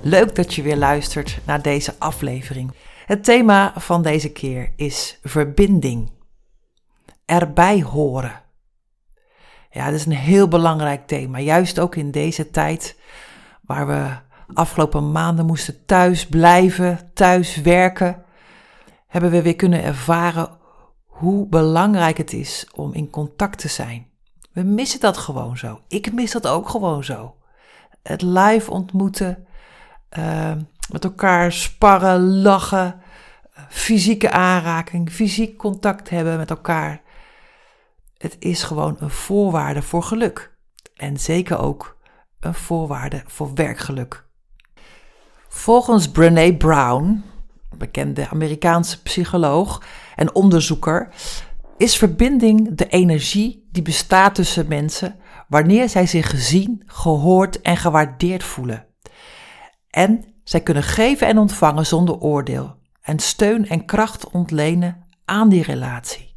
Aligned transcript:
leuk 0.00 0.34
dat 0.34 0.54
je 0.54 0.62
weer 0.62 0.76
luistert 0.76 1.38
naar 1.44 1.62
deze 1.62 1.94
aflevering. 1.98 2.72
Het 3.06 3.24
thema 3.24 3.72
van 3.76 4.02
deze 4.02 4.32
keer 4.32 4.72
is 4.76 5.18
verbinding. 5.22 6.10
Erbij 7.24 7.82
horen. 7.82 8.42
Ja, 9.70 9.84
dat 9.84 9.94
is 9.94 10.06
een 10.06 10.12
heel 10.12 10.48
belangrijk 10.48 11.06
thema, 11.06 11.38
juist 11.38 11.78
ook 11.78 11.96
in 11.96 12.10
deze 12.10 12.50
tijd 12.50 12.98
waar 13.60 13.86
we 13.86 14.16
afgelopen 14.54 15.12
maanden 15.12 15.46
moesten 15.46 15.84
thuis 15.86 16.26
blijven, 16.26 17.10
thuis 17.14 17.56
werken, 17.56 18.24
hebben 19.06 19.30
we 19.30 19.42
weer 19.42 19.56
kunnen 19.56 19.82
ervaren 19.82 20.48
hoe 21.04 21.46
belangrijk 21.46 22.16
het 22.16 22.32
is 22.32 22.66
om 22.74 22.94
in 22.94 23.10
contact 23.10 23.58
te 23.58 23.68
zijn. 23.68 24.06
We 24.52 24.62
missen 24.62 25.00
dat 25.00 25.16
gewoon 25.16 25.56
zo. 25.56 25.80
Ik 25.88 26.12
mis 26.12 26.32
dat 26.32 26.46
ook 26.46 26.68
gewoon 26.68 27.04
zo 27.04 27.34
het 28.02 28.22
live 28.22 28.70
ontmoeten, 28.70 29.46
uh, 30.18 30.52
met 30.92 31.04
elkaar 31.04 31.52
sparren, 31.52 32.40
lachen, 32.40 33.00
fysieke 33.68 34.30
aanraking, 34.30 35.10
fysiek 35.10 35.56
contact 35.56 36.10
hebben 36.10 36.36
met 36.36 36.50
elkaar. 36.50 37.00
Het 38.16 38.36
is 38.38 38.62
gewoon 38.62 38.96
een 38.98 39.10
voorwaarde 39.10 39.82
voor 39.82 40.02
geluk. 40.02 40.56
En 40.96 41.16
zeker 41.16 41.58
ook 41.58 41.96
een 42.40 42.54
voorwaarde 42.54 43.22
voor 43.26 43.54
werkgeluk. 43.54 44.26
Volgens 45.48 46.10
Brené 46.10 46.56
Brown, 46.56 47.24
bekende 47.76 48.28
Amerikaanse 48.28 49.02
psycholoog 49.02 49.82
en 50.16 50.34
onderzoeker, 50.34 51.08
is 51.76 51.96
verbinding 51.96 52.76
de 52.76 52.86
energie 52.86 53.68
die 53.72 53.82
bestaat 53.82 54.34
tussen 54.34 54.68
mensen 54.68 55.16
wanneer 55.48 55.88
zij 55.88 56.06
zich 56.06 56.30
gezien, 56.30 56.82
gehoord 56.86 57.60
en 57.60 57.76
gewaardeerd 57.76 58.44
voelen. 58.44 58.87
En 59.90 60.34
zij 60.44 60.60
kunnen 60.60 60.82
geven 60.82 61.26
en 61.26 61.38
ontvangen 61.38 61.86
zonder 61.86 62.18
oordeel 62.18 62.76
en 63.00 63.18
steun 63.18 63.68
en 63.68 63.84
kracht 63.84 64.30
ontlenen 64.30 65.06
aan 65.24 65.48
die 65.48 65.62
relatie. 65.62 66.36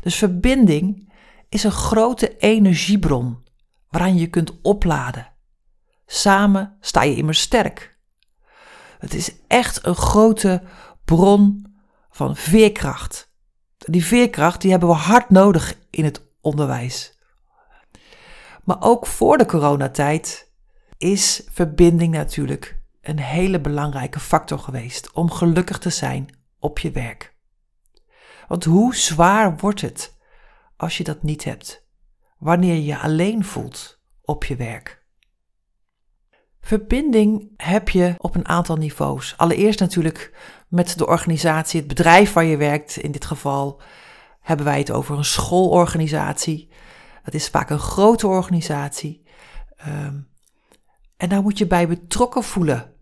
Dus 0.00 0.16
verbinding 0.16 1.12
is 1.48 1.64
een 1.64 1.70
grote 1.70 2.36
energiebron 2.36 3.44
waaraan 3.88 4.16
je 4.16 4.26
kunt 4.26 4.60
opladen. 4.62 5.32
Samen 6.06 6.76
sta 6.80 7.02
je 7.02 7.16
immer 7.16 7.34
sterk. 7.34 7.98
Het 8.98 9.14
is 9.14 9.32
echt 9.46 9.86
een 9.86 9.94
grote 9.94 10.62
bron 11.04 11.66
van 12.10 12.36
veerkracht. 12.36 13.30
Die 13.76 14.04
veerkracht 14.04 14.60
die 14.60 14.70
hebben 14.70 14.88
we 14.88 14.94
hard 14.94 15.30
nodig 15.30 15.78
in 15.90 16.04
het 16.04 16.22
onderwijs. 16.40 17.18
Maar 18.64 18.76
ook 18.80 19.06
voor 19.06 19.38
de 19.38 19.46
coronatijd 19.46 20.51
is 21.02 21.42
verbinding 21.50 22.14
natuurlijk 22.14 22.80
een 23.00 23.18
hele 23.18 23.60
belangrijke 23.60 24.20
factor 24.20 24.58
geweest 24.58 25.12
om 25.12 25.30
gelukkig 25.30 25.78
te 25.78 25.90
zijn 25.90 26.28
op 26.58 26.78
je 26.78 26.90
werk. 26.90 27.34
Want 28.48 28.64
hoe 28.64 28.94
zwaar 28.94 29.56
wordt 29.56 29.80
het 29.80 30.18
als 30.76 30.96
je 30.96 31.04
dat 31.04 31.22
niet 31.22 31.44
hebt, 31.44 31.86
wanneer 32.38 32.74
je 32.74 32.84
je 32.84 32.98
alleen 32.98 33.44
voelt 33.44 34.00
op 34.22 34.44
je 34.44 34.56
werk? 34.56 35.04
Verbinding 36.60 37.50
heb 37.56 37.88
je 37.88 38.14
op 38.18 38.34
een 38.34 38.48
aantal 38.48 38.76
niveaus. 38.76 39.34
Allereerst 39.36 39.80
natuurlijk 39.80 40.32
met 40.68 40.98
de 40.98 41.06
organisatie, 41.06 41.78
het 41.78 41.88
bedrijf 41.88 42.32
waar 42.32 42.44
je 42.44 42.56
werkt. 42.56 42.96
In 42.96 43.12
dit 43.12 43.24
geval 43.24 43.80
hebben 44.40 44.66
wij 44.66 44.78
het 44.78 44.90
over 44.90 45.18
een 45.18 45.24
schoolorganisatie. 45.24 46.70
Het 47.22 47.34
is 47.34 47.48
vaak 47.48 47.70
een 47.70 47.78
grote 47.78 48.26
organisatie. 48.26 49.22
Ehm, 49.76 50.14
en 51.22 51.28
daar 51.28 51.42
moet 51.42 51.58
je 51.58 51.66
bij 51.66 51.88
betrokken 51.88 52.42
voelen. 52.42 52.92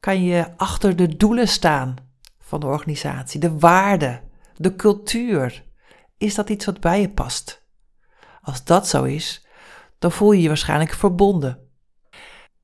Kan 0.00 0.22
je 0.22 0.56
achter 0.56 0.96
de 0.96 1.16
doelen 1.16 1.48
staan 1.48 1.96
van 2.38 2.60
de 2.60 2.66
organisatie, 2.66 3.40
de 3.40 3.58
waarden, 3.58 4.22
de 4.56 4.76
cultuur? 4.76 5.64
Is 6.18 6.34
dat 6.34 6.50
iets 6.50 6.64
wat 6.64 6.80
bij 6.80 7.00
je 7.00 7.08
past? 7.08 7.66
Als 8.42 8.64
dat 8.64 8.88
zo 8.88 9.04
is, 9.04 9.46
dan 9.98 10.12
voel 10.12 10.32
je 10.32 10.42
je 10.42 10.48
waarschijnlijk 10.48 10.92
verbonden. 10.92 11.68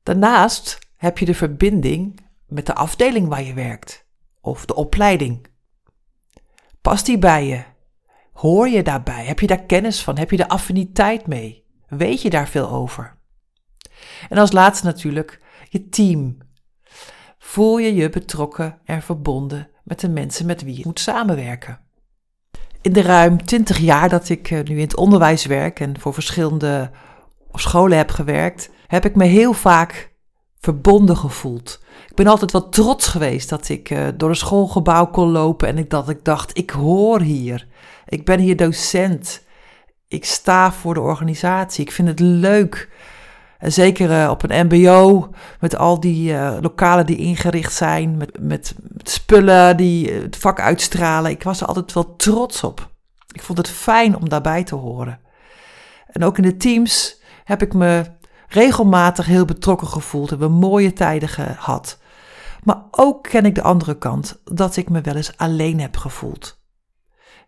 Daarnaast 0.02 0.78
heb 0.96 1.18
je 1.18 1.24
de 1.24 1.34
verbinding 1.34 2.26
met 2.46 2.66
de 2.66 2.74
afdeling 2.74 3.28
waar 3.28 3.42
je 3.42 3.54
werkt 3.54 4.06
of 4.40 4.64
de 4.64 4.74
opleiding. 4.74 5.46
Past 6.80 7.06
die 7.06 7.18
bij 7.18 7.46
je? 7.46 7.64
Hoor 8.32 8.68
je 8.68 8.82
daarbij? 8.82 9.24
Heb 9.24 9.40
je 9.40 9.46
daar 9.46 9.64
kennis 9.64 10.02
van? 10.02 10.18
Heb 10.18 10.30
je 10.30 10.36
de 10.36 10.48
affiniteit 10.48 11.26
mee? 11.26 11.64
Weet 11.88 12.22
je 12.22 12.30
daar 12.30 12.48
veel 12.48 12.68
over? 12.68 13.15
En 14.28 14.38
als 14.38 14.52
laatste 14.52 14.86
natuurlijk 14.86 15.40
je 15.68 15.88
team. 15.88 16.38
Voel 17.38 17.78
je 17.78 17.94
je 17.94 18.08
betrokken 18.08 18.78
en 18.84 19.02
verbonden 19.02 19.68
met 19.84 20.00
de 20.00 20.08
mensen 20.08 20.46
met 20.46 20.62
wie 20.62 20.76
je 20.76 20.82
moet 20.84 21.00
samenwerken? 21.00 21.80
In 22.80 22.92
de 22.92 23.02
ruim 23.02 23.44
20 23.44 23.78
jaar 23.78 24.08
dat 24.08 24.28
ik 24.28 24.50
eh, 24.50 24.62
nu 24.62 24.74
in 24.74 24.80
het 24.80 24.96
onderwijs 24.96 25.46
werk 25.46 25.80
en 25.80 26.00
voor 26.00 26.14
verschillende 26.14 26.90
scholen 27.52 27.96
heb 27.96 28.10
gewerkt, 28.10 28.70
heb 28.86 29.04
ik 29.04 29.16
me 29.16 29.24
heel 29.24 29.52
vaak 29.52 30.14
verbonden 30.58 31.16
gevoeld. 31.16 31.80
Ik 32.08 32.14
ben 32.14 32.26
altijd 32.26 32.52
wel 32.52 32.68
trots 32.68 33.06
geweest 33.06 33.48
dat 33.48 33.68
ik 33.68 33.90
uh, 33.90 34.08
door 34.14 34.28
een 34.28 34.36
schoolgebouw 34.36 35.06
kon 35.06 35.30
lopen 35.30 35.68
en 35.68 35.78
ik, 35.78 35.90
dat 35.90 36.08
ik 36.08 36.24
dacht, 36.24 36.58
ik 36.58 36.70
hoor 36.70 37.20
hier. 37.20 37.66
Ik 38.06 38.24
ben 38.24 38.38
hier 38.38 38.56
docent. 38.56 39.44
Ik 40.08 40.24
sta 40.24 40.72
voor 40.72 40.94
de 40.94 41.00
organisatie. 41.00 41.84
Ik 41.84 41.92
vind 41.92 42.08
het 42.08 42.20
leuk. 42.20 42.88
Zeker 43.60 44.10
uh, 44.10 44.30
op 44.30 44.42
een 44.42 44.66
MBO, 44.66 45.30
met 45.60 45.76
al 45.76 46.00
die 46.00 46.32
uh, 46.32 46.56
lokalen 46.60 47.06
die 47.06 47.16
ingericht 47.16 47.72
zijn, 47.72 48.16
met, 48.16 48.30
met, 48.40 48.74
met 48.92 49.10
spullen 49.10 49.76
die 49.76 50.12
het 50.12 50.36
vak 50.36 50.60
uitstralen. 50.60 51.30
Ik 51.30 51.42
was 51.42 51.60
er 51.60 51.66
altijd 51.66 51.92
wel 51.92 52.16
trots 52.16 52.64
op. 52.64 52.90
Ik 53.32 53.42
vond 53.42 53.58
het 53.58 53.68
fijn 53.68 54.16
om 54.16 54.28
daarbij 54.28 54.64
te 54.64 54.74
horen. 54.74 55.20
En 56.06 56.24
ook 56.24 56.36
in 56.36 56.42
de 56.42 56.56
teams 56.56 57.20
heb 57.44 57.62
ik 57.62 57.74
me 57.74 58.04
regelmatig 58.48 59.26
heel 59.26 59.44
betrokken 59.44 59.88
gevoeld. 59.88 60.30
Hebben 60.30 60.52
mooie 60.52 60.92
tijden 60.92 61.28
gehad. 61.28 61.98
Maar 62.62 62.82
ook 62.90 63.22
ken 63.22 63.44
ik 63.44 63.54
de 63.54 63.62
andere 63.62 63.98
kant, 63.98 64.40
dat 64.44 64.76
ik 64.76 64.88
me 64.88 65.00
wel 65.00 65.16
eens 65.16 65.36
alleen 65.36 65.80
heb 65.80 65.96
gevoeld. 65.96 66.55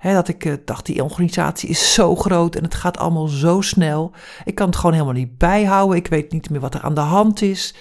Dat 0.03 0.29
ik 0.29 0.45
uh, 0.45 0.55
dacht, 0.65 0.87
die 0.87 1.05
organisatie 1.05 1.69
is 1.69 1.95
zo 1.95 2.17
groot 2.17 2.57
en 2.57 2.63
het 2.63 2.75
gaat 2.75 2.99
allemaal 2.99 3.27
zo 3.27 3.61
snel. 3.61 4.13
Ik 4.45 4.55
kan 4.55 4.67
het 4.67 4.77
gewoon 4.77 4.93
helemaal 4.93 5.15
niet 5.15 5.39
bijhouden. 5.39 5.97
Ik 5.97 6.07
weet 6.07 6.33
niet 6.33 6.51
meer 6.51 6.61
wat 6.61 6.75
er 6.75 6.81
aan 6.81 6.95
de 6.95 7.01
hand 7.01 7.43
is. 7.43 7.75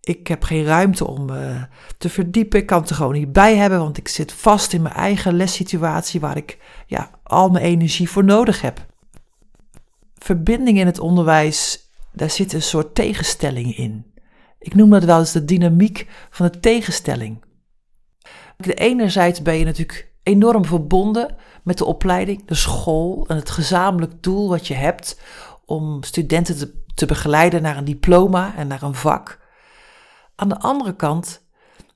Ik 0.00 0.26
heb 0.26 0.42
geen 0.42 0.64
ruimte 0.64 1.06
om 1.06 1.30
uh, 1.30 1.62
te 1.98 2.08
verdiepen. 2.08 2.58
Ik 2.58 2.66
kan 2.66 2.80
het 2.80 2.90
er 2.90 2.96
gewoon 2.96 3.12
niet 3.12 3.32
bij 3.32 3.56
hebben, 3.56 3.78
want 3.78 3.98
ik 3.98 4.08
zit 4.08 4.32
vast 4.32 4.72
in 4.72 4.82
mijn 4.82 4.94
eigen 4.94 5.34
lessituatie 5.34 6.20
waar 6.20 6.36
ik 6.36 6.58
ja, 6.86 7.10
al 7.22 7.48
mijn 7.48 7.64
energie 7.64 8.10
voor 8.10 8.24
nodig 8.24 8.60
heb. 8.60 8.86
Verbinding 10.14 10.78
in 10.78 10.86
het 10.86 10.98
onderwijs 10.98 11.90
daar 12.12 12.30
zit 12.30 12.52
een 12.52 12.62
soort 12.62 12.94
tegenstelling 12.94 13.76
in. 13.76 14.12
Ik 14.58 14.74
noem 14.74 14.90
dat 14.90 15.04
wel 15.04 15.18
eens 15.18 15.32
de 15.32 15.44
dynamiek 15.44 16.06
van 16.30 16.46
de 16.46 16.60
tegenstelling. 16.60 17.44
Enerzijds 18.58 19.42
ben 19.42 19.54
je 19.54 19.64
natuurlijk 19.64 20.07
enorm 20.28 20.64
verbonden 20.64 21.36
met 21.62 21.78
de 21.78 21.84
opleiding, 21.84 22.46
de 22.46 22.54
school 22.54 23.24
en 23.28 23.36
het 23.36 23.50
gezamenlijk 23.50 24.22
doel 24.22 24.48
wat 24.48 24.66
je 24.66 24.74
hebt 24.74 25.20
om 25.64 26.02
studenten 26.02 26.84
te, 26.94 27.06
begeleiden 27.06 27.62
naar 27.62 27.76
een 27.76 27.84
diploma 27.84 28.56
en 28.56 28.66
naar 28.66 28.82
een 28.82 28.94
vak. 28.94 29.40
Aan 30.34 30.48
de 30.48 30.58
andere 30.60 30.96
kant 30.96 31.46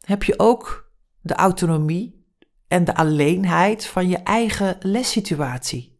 heb 0.01 0.23
je 0.23 0.39
ook 0.39 0.91
de 1.21 1.35
autonomie 1.35 2.25
en 2.69 2.85
de 2.85 2.95
alleenheid 2.95 3.87
van 3.87 4.09
je 4.09 4.19
eigen 4.19 4.77
lessituatie. 4.81 5.99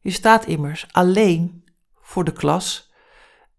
Je 0.00 0.10
staat 0.10 0.46
immers 0.46 0.86
alleen 0.90 1.64
voor 2.00 2.24
de 2.24 2.32
klas 2.32 2.92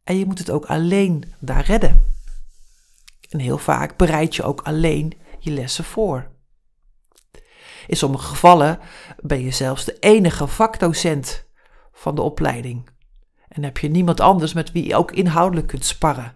en 0.04 0.18
je 0.18 0.26
moet 0.26 0.40
het 0.40 0.50
ook 0.50 0.66
alleen 0.66 1.34
daar 1.40 1.66
redden. 1.66 2.02
En 3.30 3.40
heel 3.40 3.58
vaak 3.58 3.98
bereid 3.98 4.36
je 4.36 4.44
ook 4.44 4.62
alleen 4.62 5.14
je 5.40 5.52
lessen 5.52 5.84
voor. 5.84 6.31
In 7.88 7.98
sommige 7.98 8.28
gevallen 8.28 8.80
ben 9.20 9.42
je 9.42 9.52
zelfs 9.52 9.86
de 9.86 10.00
enige 10.00 10.48
vakdocent 10.48 11.46
van 11.92 12.16
de 12.16 12.22
opleiding. 12.22 12.90
En 13.48 13.64
heb 13.64 13.78
je 13.78 13.90
niemand 13.90 14.20
anders 14.20 14.54
met 14.54 14.72
wie 14.72 14.88
je 14.88 14.96
ook 14.96 15.12
inhoudelijk 15.12 15.68
kunt 15.68 15.86
sparren. 15.86 16.36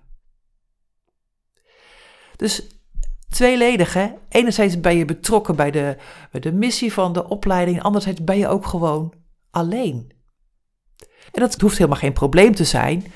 Dus 2.36 2.68
tweeledig, 3.30 3.94
hè? 3.94 4.12
Enerzijds 4.30 4.80
ben 4.80 4.98
je 4.98 5.06
betrokken 5.06 5.56
bij 5.56 5.72
de, 5.72 5.98
bij 6.32 6.42
de 6.42 6.52
missie 6.52 6.94
van 6.94 7.14
de 7.14 7.30
opleiding, 7.30 7.82
anderzijds 7.82 8.24
ben 8.24 8.38
je 8.38 8.48
ook 8.48 8.66
gewoon 8.66 9.14
alleen. 9.52 10.14
En 11.32 11.42
dat 11.42 11.62
hoeft 11.62 11.78
helemaal 11.78 12.00
geen 12.00 12.14
probleem 12.14 12.56
te 12.56 12.64
zijn. 12.64 13.12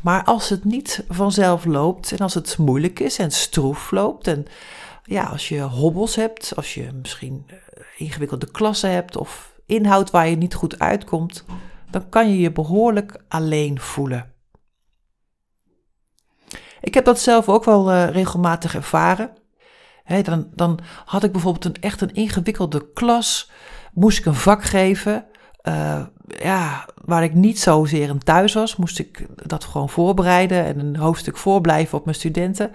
Maar 0.00 0.24
als 0.24 0.48
het 0.48 0.64
niet 0.64 1.04
vanzelf 1.08 1.64
loopt 1.64 2.12
en 2.12 2.18
als 2.18 2.34
het 2.34 2.58
moeilijk 2.58 3.00
is 3.00 3.18
en 3.18 3.30
stroef 3.30 3.90
loopt 3.90 4.26
en 4.26 4.46
ja, 5.04 5.24
als 5.24 5.48
je 5.48 5.60
hobbels 5.60 6.14
hebt, 6.16 6.52
als 6.56 6.74
je 6.74 6.92
misschien 6.92 7.44
eh, 7.46 7.56
ingewikkelde 7.96 8.50
klassen 8.50 8.90
hebt 8.90 9.16
of 9.16 9.60
inhoud 9.66 10.10
waar 10.10 10.28
je 10.28 10.36
niet 10.36 10.54
goed 10.54 10.78
uitkomt, 10.78 11.44
dan 11.90 12.08
kan 12.08 12.28
je 12.28 12.38
je 12.38 12.52
behoorlijk 12.52 13.24
alleen 13.28 13.80
voelen. 13.80 14.32
Ik 16.80 16.94
heb 16.94 17.04
dat 17.04 17.20
zelf 17.20 17.48
ook 17.48 17.64
wel 17.64 17.92
uh, 17.92 18.10
regelmatig 18.10 18.74
ervaren. 18.74 19.30
dan, 20.22 20.50
dan 20.54 20.78
had 21.04 21.24
ik 21.24 21.32
bijvoorbeeld 21.32 21.64
een 21.64 21.82
echt 21.82 22.00
een 22.00 22.14
ingewikkelde 22.14 22.92
klas, 22.92 23.50
moest 23.92 24.18
ik 24.18 24.24
een 24.24 24.34
vak 24.34 24.64
geven. 24.64 25.26
Uh, 25.62 26.06
ja, 26.26 26.88
waar 27.04 27.22
ik 27.22 27.34
niet 27.34 27.60
zozeer 27.60 28.08
in 28.08 28.18
thuis 28.18 28.54
was, 28.54 28.76
moest 28.76 28.98
ik 28.98 29.26
dat 29.48 29.64
gewoon 29.64 29.88
voorbereiden 29.88 30.64
en 30.64 30.78
een 30.78 30.96
hoofdstuk 30.96 31.36
voorblijven 31.36 31.98
op 31.98 32.04
mijn 32.04 32.16
studenten. 32.16 32.72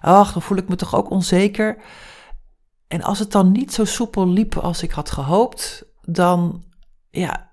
Ach, 0.00 0.32
dan 0.32 0.42
voel 0.42 0.58
ik 0.58 0.68
me 0.68 0.76
toch 0.76 0.94
ook 0.94 1.10
onzeker. 1.10 1.76
En 2.88 3.02
als 3.02 3.18
het 3.18 3.32
dan 3.32 3.52
niet 3.52 3.72
zo 3.72 3.84
soepel 3.84 4.28
liep 4.28 4.56
als 4.56 4.82
ik 4.82 4.90
had 4.90 5.10
gehoopt, 5.10 5.84
dan, 6.02 6.64
ja, 7.10 7.52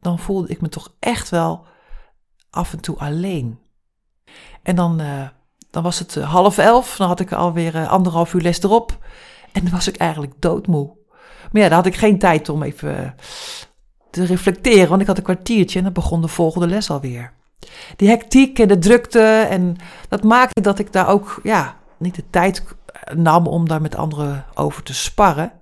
dan 0.00 0.18
voelde 0.18 0.48
ik 0.48 0.60
me 0.60 0.68
toch 0.68 0.94
echt 0.98 1.28
wel 1.28 1.66
af 2.50 2.72
en 2.72 2.80
toe 2.80 2.98
alleen. 2.98 3.58
En 4.62 4.76
dan, 4.76 5.00
uh, 5.00 5.28
dan 5.70 5.82
was 5.82 5.98
het 5.98 6.16
uh, 6.16 6.32
half 6.32 6.58
elf, 6.58 6.96
dan 6.96 7.08
had 7.08 7.20
ik 7.20 7.32
alweer 7.32 7.74
uh, 7.74 7.88
anderhalf 7.90 8.34
uur 8.34 8.40
les 8.40 8.62
erop. 8.62 8.98
En 9.52 9.62
dan 9.62 9.72
was 9.72 9.88
ik 9.88 9.96
eigenlijk 9.96 10.32
doodmoe. 10.38 10.96
Maar 11.52 11.62
ja, 11.62 11.68
dan 11.68 11.76
had 11.76 11.86
ik 11.86 11.96
geen 11.96 12.18
tijd 12.18 12.48
om 12.48 12.62
even 12.62 13.14
te 14.10 14.24
reflecteren, 14.24 14.88
want 14.88 15.00
ik 15.00 15.06
had 15.06 15.16
een 15.16 15.22
kwartiertje 15.22 15.78
en 15.78 15.84
dan 15.84 15.92
begon 15.92 16.20
de 16.20 16.28
volgende 16.28 16.66
les 16.66 16.90
alweer. 16.90 17.36
Die 17.96 18.08
hectiek 18.08 18.58
en 18.58 18.68
de 18.68 18.78
drukte 18.78 19.46
en 19.50 19.76
dat 20.08 20.22
maakte 20.22 20.60
dat 20.60 20.78
ik 20.78 20.92
daar 20.92 21.08
ook 21.08 21.40
ja, 21.42 21.76
niet 21.96 22.14
de 22.14 22.24
tijd 22.30 22.64
nam 23.14 23.46
om 23.46 23.68
daar 23.68 23.80
met 23.80 23.94
anderen 23.94 24.44
over 24.54 24.82
te 24.82 24.94
sparren. 24.94 25.52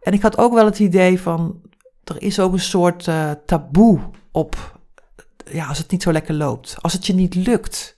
En 0.00 0.12
ik 0.12 0.22
had 0.22 0.38
ook 0.38 0.54
wel 0.54 0.64
het 0.64 0.78
idee 0.78 1.20
van, 1.20 1.60
er 2.04 2.22
is 2.22 2.40
ook 2.40 2.52
een 2.52 2.60
soort 2.60 3.06
uh, 3.06 3.30
taboe 3.46 4.00
op, 4.30 4.78
ja, 5.44 5.66
als 5.66 5.78
het 5.78 5.90
niet 5.90 6.02
zo 6.02 6.12
lekker 6.12 6.34
loopt. 6.34 6.76
Als 6.80 6.92
het 6.92 7.06
je 7.06 7.14
niet 7.14 7.34
lukt. 7.34 7.96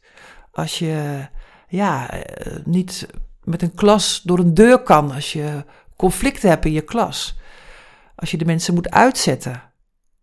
Als 0.52 0.78
je, 0.78 1.26
ja, 1.68 2.14
uh, 2.14 2.56
niet 2.64 3.06
met 3.44 3.62
een 3.62 3.74
klas 3.74 4.22
door 4.24 4.38
een 4.38 4.54
deur 4.54 4.78
kan. 4.78 5.12
Als 5.12 5.32
je 5.32 5.64
conflicten 5.96 6.48
hebt 6.48 6.64
in 6.64 6.72
je 6.72 6.80
klas. 6.80 7.38
Als 8.14 8.30
je 8.30 8.36
de 8.36 8.44
mensen 8.44 8.74
moet 8.74 8.90
uitzetten. 8.90 9.62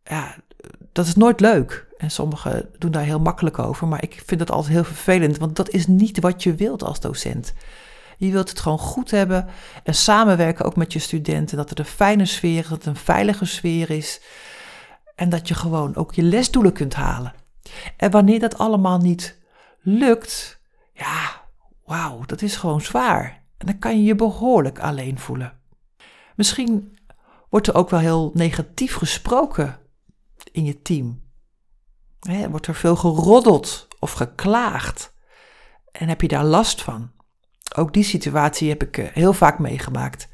Ja, 0.03 0.35
dat 0.91 1.05
is 1.05 1.15
nooit 1.15 1.39
leuk. 1.39 1.87
En 2.03 2.11
sommigen 2.11 2.69
doen 2.77 2.91
daar 2.91 3.03
heel 3.03 3.19
makkelijk 3.19 3.59
over. 3.59 3.87
Maar 3.87 4.03
ik 4.03 4.23
vind 4.25 4.39
dat 4.39 4.51
altijd 4.51 4.73
heel 4.73 4.83
vervelend. 4.83 5.37
Want 5.37 5.55
dat 5.55 5.69
is 5.69 5.87
niet 5.87 6.19
wat 6.19 6.43
je 6.43 6.55
wilt 6.55 6.83
als 6.83 6.99
docent. 6.99 7.53
Je 8.17 8.31
wilt 8.31 8.49
het 8.49 8.59
gewoon 8.59 8.79
goed 8.79 9.11
hebben 9.11 9.47
en 9.83 9.95
samenwerken 9.95 10.65
ook 10.65 10.75
met 10.75 10.93
je 10.93 10.99
studenten. 10.99 11.57
Dat 11.57 11.69
het 11.69 11.79
een 11.79 11.85
fijne 11.85 12.25
sfeer 12.25 12.59
is, 12.59 12.67
dat 12.67 12.77
het 12.77 12.85
een 12.85 12.95
veilige 12.95 13.45
sfeer 13.45 13.89
is. 13.89 14.21
En 15.15 15.29
dat 15.29 15.47
je 15.47 15.53
gewoon 15.53 15.95
ook 15.95 16.13
je 16.13 16.23
lesdoelen 16.23 16.73
kunt 16.73 16.93
halen. 16.93 17.33
En 17.97 18.11
wanneer 18.11 18.39
dat 18.39 18.57
allemaal 18.57 18.97
niet 18.97 19.37
lukt, 19.81 20.59
ja, 20.93 21.41
wauw, 21.85 22.23
dat 22.25 22.41
is 22.41 22.55
gewoon 22.55 22.81
zwaar. 22.81 23.43
En 23.57 23.65
dan 23.65 23.79
kan 23.79 23.97
je 23.97 24.03
je 24.03 24.15
behoorlijk 24.15 24.79
alleen 24.79 25.19
voelen. 25.19 25.53
Misschien 26.35 26.97
wordt 27.49 27.67
er 27.67 27.75
ook 27.75 27.89
wel 27.89 27.99
heel 27.99 28.31
negatief 28.33 28.95
gesproken 28.95 29.79
in 30.51 30.65
je 30.65 30.81
team. 30.81 31.22
Wordt 32.49 32.67
er 32.67 32.75
veel 32.75 32.95
geroddeld 32.95 33.87
of 33.99 34.11
geklaagd? 34.11 35.13
En 35.91 36.07
heb 36.07 36.21
je 36.21 36.27
daar 36.27 36.43
last 36.43 36.81
van? 36.81 37.11
Ook 37.75 37.93
die 37.93 38.03
situatie 38.03 38.69
heb 38.69 38.83
ik 38.83 38.97
eh, 38.97 39.07
heel 39.13 39.33
vaak 39.33 39.59
meegemaakt. 39.59 40.27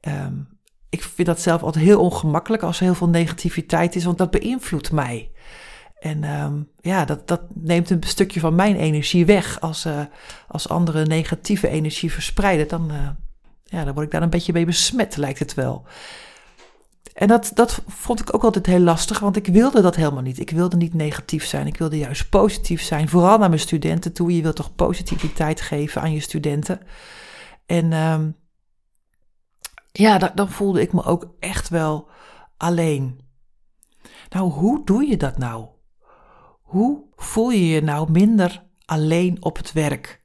Ehm, 0.00 0.34
ik 0.88 1.02
vind 1.02 1.28
dat 1.28 1.40
zelf 1.40 1.62
altijd 1.62 1.84
heel 1.84 2.00
ongemakkelijk 2.00 2.62
als 2.62 2.78
er 2.78 2.84
heel 2.84 2.94
veel 2.94 3.08
negativiteit 3.08 3.96
is, 3.96 4.04
want 4.04 4.18
dat 4.18 4.30
beïnvloedt 4.30 4.92
mij. 4.92 5.30
En 6.04 6.24
ehm, 6.24 6.62
ja, 6.80 7.04
dat, 7.04 7.28
dat 7.28 7.40
neemt 7.54 7.90
een 7.90 8.02
stukje 8.02 8.40
van 8.40 8.54
mijn 8.54 8.76
energie 8.76 9.26
weg. 9.26 9.60
Als, 9.60 9.86
uh, 9.86 10.00
als 10.48 10.68
anderen 10.68 11.08
negatieve 11.08 11.68
energie 11.68 12.12
verspreiden, 12.12 12.68
dan, 12.68 12.92
uh, 12.92 13.08
ja, 13.64 13.84
dan 13.84 13.94
word 13.94 14.06
ik 14.06 14.12
daar 14.12 14.22
een 14.22 14.30
beetje 14.30 14.52
mee 14.52 14.64
besmet, 14.64 15.16
lijkt 15.16 15.38
het 15.38 15.54
wel. 15.54 15.86
En 17.12 17.28
dat, 17.28 17.50
dat 17.54 17.82
vond 17.86 18.20
ik 18.20 18.34
ook 18.34 18.44
altijd 18.44 18.66
heel 18.66 18.80
lastig, 18.80 19.18
want 19.18 19.36
ik 19.36 19.46
wilde 19.46 19.82
dat 19.82 19.96
helemaal 19.96 20.22
niet. 20.22 20.38
Ik 20.38 20.50
wilde 20.50 20.76
niet 20.76 20.94
negatief 20.94 21.44
zijn, 21.44 21.66
ik 21.66 21.76
wilde 21.76 21.98
juist 21.98 22.28
positief 22.28 22.82
zijn. 22.82 23.08
Vooral 23.08 23.38
naar 23.38 23.48
mijn 23.48 23.60
studenten 23.60 24.12
toe. 24.12 24.36
Je 24.36 24.42
wilt 24.42 24.56
toch 24.56 24.74
positiviteit 24.74 25.60
geven 25.60 26.02
aan 26.02 26.12
je 26.12 26.20
studenten. 26.20 26.80
En 27.66 27.92
um, 27.92 28.36
ja, 29.92 30.18
dan 30.18 30.50
voelde 30.50 30.80
ik 30.80 30.92
me 30.92 31.04
ook 31.04 31.34
echt 31.38 31.68
wel 31.68 32.08
alleen. 32.56 33.20
Nou, 34.28 34.50
hoe 34.50 34.84
doe 34.84 35.06
je 35.06 35.16
dat 35.16 35.38
nou? 35.38 35.66
Hoe 36.62 37.04
voel 37.16 37.50
je 37.50 37.68
je 37.68 37.82
nou 37.82 38.10
minder 38.10 38.62
alleen 38.84 39.36
op 39.44 39.56
het 39.56 39.72
werk? 39.72 40.22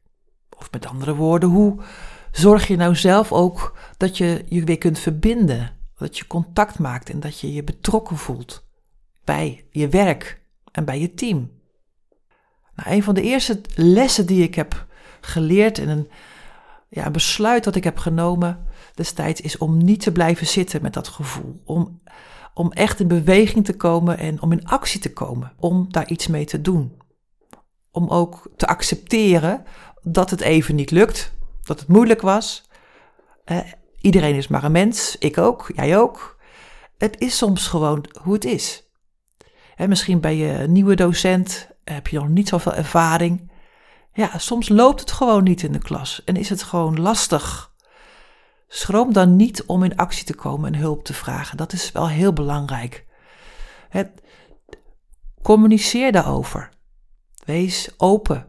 Of 0.58 0.72
met 0.72 0.86
andere 0.86 1.16
woorden, 1.16 1.50
hoe 1.50 1.82
zorg 2.32 2.68
je 2.68 2.76
nou 2.76 2.96
zelf 2.96 3.32
ook 3.32 3.78
dat 3.98 4.18
je 4.18 4.46
je 4.48 4.64
weer 4.64 4.78
kunt 4.78 5.00
verbinden? 5.00 5.79
Dat 6.00 6.18
je 6.18 6.28
contact 6.28 6.80
maakt 6.80 7.10
en 7.10 7.20
dat 7.20 7.40
je 7.40 7.54
je 7.54 7.64
betrokken 7.64 8.18
voelt 8.18 8.68
bij 9.24 9.66
je 9.72 9.90
werk 9.90 10.42
en 10.72 10.86
bij 10.86 11.00
je 11.00 11.14
team. 11.14 11.52
Nou, 12.76 12.96
een 12.96 13.04
van 13.04 13.14
de 13.14 13.22
eerste 13.22 13.62
lessen 13.76 14.26
die 14.26 14.44
ik 14.44 14.56
heb 14.56 14.88
geleerd 15.22 15.80
en 15.80 15.90
een, 15.90 16.10
ja, 16.90 17.06
een 17.06 17.12
besluit 17.12 17.64
dat 17.64 17.76
ik 17.76 17.84
heb 17.84 17.98
genomen 17.98 18.66
destijds 18.94 19.42
is 19.42 19.58
om 19.58 19.78
niet 19.78 20.02
te 20.02 20.12
blijven 20.12 20.48
zitten 20.48 20.82
met 20.82 20.94
dat 20.94 21.08
gevoel. 21.08 21.62
Om, 21.64 22.02
om 22.54 22.72
echt 22.72 23.00
in 23.00 23.08
beweging 23.08 23.66
te 23.66 23.76
komen 23.76 24.18
en 24.18 24.42
om 24.42 24.52
in 24.52 24.66
actie 24.66 25.00
te 25.00 25.14
komen. 25.14 25.54
Om 25.58 25.92
daar 25.92 26.10
iets 26.10 26.28
mee 26.28 26.46
te 26.46 26.62
doen. 26.62 27.02
Om 27.92 28.10
ook 28.10 28.52
te 28.56 28.68
accepteren 28.68 29.64
dat 30.02 30.30
het 30.30 30.42
even 30.42 30.76
niet 30.76 30.92
lukt, 30.92 31.34
dat 31.64 31.80
het 31.80 31.88
moeilijk 31.88 32.22
was. 32.22 32.70
Iedereen 34.02 34.36
is 34.36 34.48
maar 34.48 34.64
een 34.64 34.72
mens, 34.72 35.16
ik 35.18 35.38
ook, 35.38 35.72
jij 35.76 35.98
ook. 35.98 36.38
Het 36.98 37.20
is 37.20 37.38
soms 37.38 37.68
gewoon 37.68 38.06
hoe 38.22 38.34
het 38.34 38.46
is. 38.46 38.84
misschien 39.88 40.20
ben 40.20 40.36
je 40.36 40.54
een 40.54 40.72
nieuwe 40.72 40.96
docent, 40.96 41.70
heb 41.84 42.08
je 42.08 42.20
nog 42.20 42.28
niet 42.28 42.48
zoveel 42.48 42.74
ervaring. 42.74 43.52
Ja, 44.14 44.38
soms 44.38 44.70
loopt 44.70 45.00
het 45.00 45.12
gewoon 45.12 45.44
niet 45.44 45.64
in 45.64 45.72
de 45.72 45.80
klas 45.80 46.24
en 46.26 46.36
is 46.36 46.50
het 46.50 46.64
gewoon 46.64 47.00
lastig. 47.00 47.74
Schroom 48.68 49.14
dan 49.14 49.36
niet 49.36 49.64
om 49.64 49.84
in 49.84 49.96
actie 49.96 50.26
te 50.26 50.36
komen 50.36 50.74
en 50.74 50.80
hulp 50.80 51.04
te 51.04 51.14
vragen. 51.14 51.58
Dat 51.58 51.74
is 51.74 51.92
wel 51.92 52.10
heel 52.10 52.34
belangrijk. 52.34 53.06
Het, 53.90 54.22
communiceer 55.42 56.12
daarover. 56.12 56.70
Wees 57.46 57.90
open. 57.98 58.48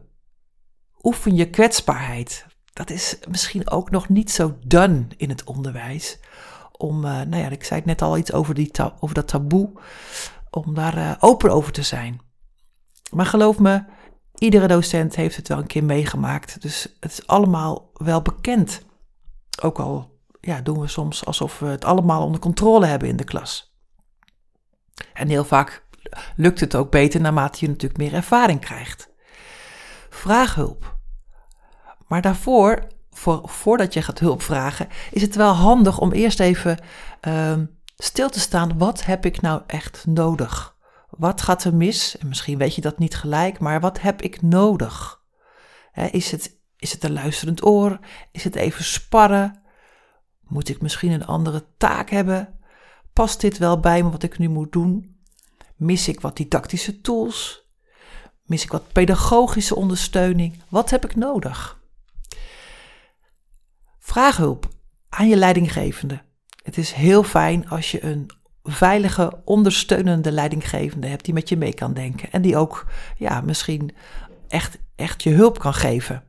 Oefen 1.01 1.35
je 1.35 1.49
kwetsbaarheid 1.49 2.45
dat 2.81 2.89
is 2.89 3.17
misschien 3.29 3.69
ook 3.69 3.89
nog 3.89 4.09
niet 4.09 4.31
zo 4.31 4.57
done 4.65 5.05
in 5.17 5.29
het 5.29 5.43
onderwijs. 5.43 6.19
Om, 6.71 7.05
uh, 7.05 7.21
nou 7.21 7.35
ja, 7.35 7.49
ik 7.49 7.63
zei 7.63 7.79
het 7.79 7.87
net 7.87 8.01
al 8.01 8.17
iets 8.17 8.33
over, 8.33 8.53
die 8.53 8.71
over 8.99 9.15
dat 9.15 9.27
taboe, 9.27 9.71
om 10.49 10.73
daar 10.73 10.97
uh, 10.97 11.13
open 11.19 11.51
over 11.51 11.71
te 11.71 11.83
zijn. 11.83 12.21
Maar 13.11 13.25
geloof 13.25 13.59
me, 13.59 13.83
iedere 14.35 14.67
docent 14.67 15.15
heeft 15.15 15.35
het 15.35 15.47
wel 15.47 15.57
een 15.57 15.67
keer 15.67 15.83
meegemaakt. 15.83 16.61
Dus 16.61 16.95
het 16.99 17.11
is 17.11 17.27
allemaal 17.27 17.91
wel 17.93 18.21
bekend. 18.21 18.81
Ook 19.61 19.79
al 19.79 20.19
ja, 20.39 20.61
doen 20.61 20.79
we 20.79 20.87
soms 20.87 21.25
alsof 21.25 21.59
we 21.59 21.65
het 21.65 21.85
allemaal 21.85 22.25
onder 22.25 22.41
controle 22.41 22.85
hebben 22.85 23.07
in 23.07 23.17
de 23.17 23.23
klas. 23.23 23.75
En 25.13 25.27
heel 25.27 25.45
vaak 25.45 25.85
lukt 26.35 26.59
het 26.59 26.75
ook 26.75 26.91
beter 26.91 27.21
naarmate 27.21 27.57
je 27.59 27.67
natuurlijk 27.67 27.99
meer 27.99 28.13
ervaring 28.13 28.59
krijgt. 28.59 29.09
Vraag 30.09 30.55
hulp. 30.55 30.99
Maar 32.11 32.21
daarvoor, 32.21 32.87
voor, 33.11 33.41
voordat 33.43 33.93
je 33.93 34.01
gaat 34.01 34.19
hulp 34.19 34.41
vragen, 34.41 34.87
is 35.11 35.21
het 35.21 35.35
wel 35.35 35.53
handig 35.53 35.99
om 35.99 36.11
eerst 36.11 36.39
even 36.39 36.79
uh, 37.27 37.57
stil 37.97 38.29
te 38.29 38.39
staan. 38.39 38.77
Wat 38.77 39.05
heb 39.05 39.25
ik 39.25 39.41
nou 39.41 39.61
echt 39.67 40.05
nodig? 40.07 40.75
Wat 41.09 41.41
gaat 41.41 41.63
er 41.63 41.73
mis? 41.73 42.17
En 42.17 42.27
misschien 42.27 42.57
weet 42.57 42.75
je 42.75 42.81
dat 42.81 42.97
niet 42.97 43.15
gelijk, 43.15 43.59
maar 43.59 43.79
wat 43.79 44.01
heb 44.01 44.21
ik 44.21 44.41
nodig? 44.41 45.21
is, 46.11 46.31
het, 46.31 46.57
is 46.77 46.91
het 46.91 47.03
een 47.03 47.13
luisterend 47.13 47.65
oor? 47.65 47.99
Is 48.31 48.43
het 48.43 48.55
even 48.55 48.83
sparren? 48.83 49.61
Moet 50.47 50.69
ik 50.69 50.81
misschien 50.81 51.11
een 51.11 51.25
andere 51.25 51.65
taak 51.77 52.09
hebben? 52.09 52.59
Past 53.13 53.41
dit 53.41 53.57
wel 53.57 53.79
bij 53.79 54.03
me 54.03 54.09
wat 54.09 54.23
ik 54.23 54.37
nu 54.37 54.47
moet 54.47 54.71
doen? 54.71 55.19
Mis 55.75 56.07
ik 56.07 56.21
wat 56.21 56.37
didactische 56.37 57.01
tools? 57.01 57.65
Mis 58.43 58.63
ik 58.63 58.71
wat 58.71 58.91
pedagogische 58.91 59.75
ondersteuning? 59.75 60.63
Wat 60.69 60.89
heb 60.89 61.05
ik 61.05 61.15
nodig? 61.15 61.79
Vraag 64.11 64.37
hulp 64.37 64.67
aan 65.09 65.27
je 65.27 65.35
leidinggevende. 65.35 66.21
Het 66.63 66.77
is 66.77 66.91
heel 66.91 67.23
fijn 67.23 67.69
als 67.69 67.91
je 67.91 68.03
een 68.03 68.29
veilige, 68.63 69.41
ondersteunende 69.45 70.31
leidinggevende 70.31 71.07
hebt 71.07 71.25
die 71.25 71.33
met 71.33 71.49
je 71.49 71.57
mee 71.57 71.73
kan 71.73 71.93
denken. 71.93 72.31
En 72.31 72.41
die 72.41 72.57
ook, 72.57 72.85
ja, 73.17 73.41
misschien 73.41 73.95
echt, 74.47 74.77
echt 74.95 75.23
je 75.23 75.29
hulp 75.29 75.59
kan 75.59 75.73
geven. 75.73 76.23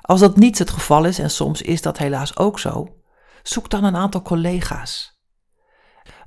Als 0.00 0.20
dat 0.20 0.36
niet 0.36 0.58
het 0.58 0.70
geval 0.70 1.04
is, 1.04 1.18
en 1.18 1.30
soms 1.30 1.62
is 1.62 1.82
dat 1.82 1.98
helaas 1.98 2.36
ook 2.36 2.58
zo, 2.58 2.96
zoek 3.42 3.70
dan 3.70 3.84
een 3.84 3.96
aantal 3.96 4.22
collega's. 4.22 5.20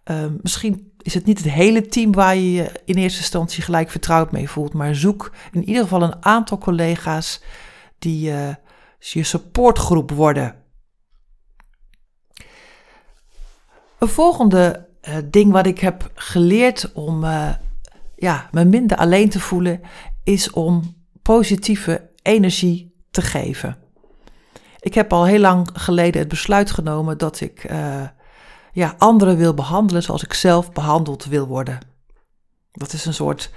Ehm, 0.03 0.33
misschien 0.41 0.93
is 0.97 1.13
het 1.13 1.25
niet 1.25 1.37
het 1.37 1.51
hele 1.51 1.81
team 1.81 2.11
waar 2.11 2.35
je 2.35 2.51
je 2.51 2.71
in 2.85 2.95
eerste 2.95 3.19
instantie 3.19 3.63
gelijk 3.63 3.89
vertrouwd 3.89 4.31
mee 4.31 4.49
voelt, 4.49 4.73
maar 4.73 4.95
zoek 4.95 5.31
in 5.51 5.63
ieder 5.67 5.83
geval 5.83 6.03
een 6.03 6.25
aantal 6.25 6.57
collega's 6.57 7.41
die 7.97 8.31
uh, 8.31 8.53
je 8.99 9.23
supportgroep 9.23 10.11
worden. 10.11 10.55
Een 13.99 14.07
volgende 14.07 14.87
uh, 15.01 15.15
ding 15.25 15.51
wat 15.51 15.65
ik 15.65 15.79
heb 15.79 16.11
geleerd 16.13 16.91
om 16.93 17.23
uh, 17.23 17.49
ja, 18.15 18.49
me 18.51 18.65
minder 18.65 18.97
alleen 18.97 19.29
te 19.29 19.39
voelen, 19.39 19.81
is 20.23 20.51
om 20.51 20.95
positieve 21.21 22.09
energie 22.21 22.95
te 23.11 23.21
geven. 23.21 23.77
Ik 24.79 24.93
heb 24.93 25.13
al 25.13 25.25
heel 25.25 25.39
lang 25.39 25.69
geleden 25.73 26.19
het 26.19 26.29
besluit 26.29 26.71
genomen 26.71 27.17
dat 27.17 27.41
ik 27.41 27.71
uh, 27.71 28.07
ja, 28.71 28.95
anderen 28.97 29.37
wil 29.37 29.53
behandelen 29.53 30.03
zoals 30.03 30.23
ik 30.23 30.33
zelf 30.33 30.71
behandeld 30.71 31.25
wil 31.25 31.47
worden. 31.47 31.79
Dat 32.71 32.93
is 32.93 33.05
een 33.05 33.13
soort 33.13 33.51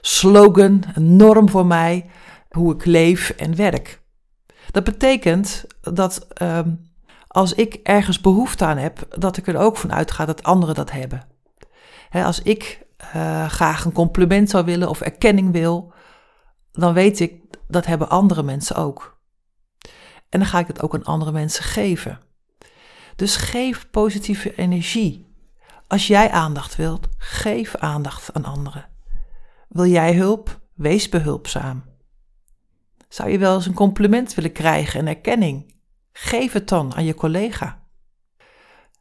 slogan, 0.00 0.82
een 0.94 1.16
norm 1.16 1.48
voor 1.48 1.66
mij, 1.66 2.10
hoe 2.48 2.74
ik 2.74 2.84
leef 2.84 3.30
en 3.30 3.56
werk. 3.56 4.00
Dat 4.70 4.84
betekent 4.84 5.64
dat 5.80 6.26
uh, 6.42 6.58
als 7.26 7.52
ik 7.52 7.74
ergens 7.74 8.20
behoefte 8.20 8.64
aan 8.64 8.76
heb, 8.76 9.06
dat 9.18 9.36
ik 9.36 9.46
er 9.46 9.56
ook 9.56 9.76
van 9.76 9.92
uitga 9.92 10.24
dat 10.24 10.42
anderen 10.42 10.74
dat 10.74 10.90
hebben. 10.90 11.26
als 12.10 12.42
ik 12.42 12.86
uh, 13.14 13.48
graag 13.48 13.84
een 13.84 13.92
compliment 13.92 14.50
zou 14.50 14.64
willen 14.64 14.88
of 14.88 15.00
erkenning 15.00 15.52
wil, 15.52 15.92
dan 16.72 16.92
weet 16.92 17.20
ik 17.20 17.42
dat 17.68 17.86
hebben 17.86 18.08
andere 18.08 18.42
mensen 18.42 18.76
ook. 18.76 19.18
En 20.28 20.38
dan 20.38 20.48
ga 20.48 20.58
ik 20.58 20.66
het 20.66 20.82
ook 20.82 20.94
aan 20.94 21.04
andere 21.04 21.32
mensen 21.32 21.64
geven. 21.64 22.20
Dus 23.16 23.36
geef 23.36 23.90
positieve 23.90 24.54
energie. 24.54 25.34
Als 25.86 26.06
jij 26.06 26.30
aandacht 26.30 26.76
wilt, 26.76 27.08
geef 27.18 27.76
aandacht 27.76 28.34
aan 28.34 28.44
anderen. 28.44 28.88
Wil 29.68 29.86
jij 29.86 30.14
hulp? 30.14 30.60
Wees 30.74 31.08
behulpzaam. 31.08 31.84
Zou 33.16 33.30
je 33.30 33.38
wel 33.38 33.54
eens 33.54 33.66
een 33.66 33.74
compliment 33.74 34.34
willen 34.34 34.52
krijgen, 34.52 35.00
een 35.00 35.08
erkenning? 35.08 35.74
Geef 36.12 36.52
het 36.52 36.68
dan 36.68 36.94
aan 36.94 37.04
je 37.04 37.14
collega. 37.14 37.82